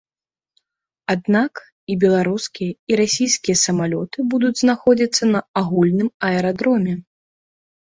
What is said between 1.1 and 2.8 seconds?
Аднак, і беларускія,